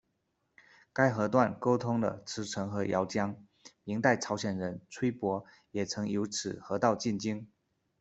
[0.93, 3.37] 该河段沟通了慈城和姚江，
[3.83, 7.47] 明代朝鲜人崔溥也曾由此河道进京。